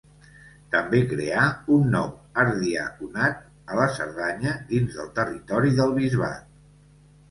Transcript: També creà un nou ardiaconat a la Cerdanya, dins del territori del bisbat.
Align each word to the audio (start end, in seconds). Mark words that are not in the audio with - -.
També 0.75 1.01
creà 1.11 1.43
un 1.75 1.85
nou 1.97 2.09
ardiaconat 2.45 3.47
a 3.71 3.81
la 3.83 3.89
Cerdanya, 4.01 4.59
dins 4.75 5.01
del 5.01 5.17
territori 5.23 5.81
del 5.81 5.99
bisbat. 6.05 6.55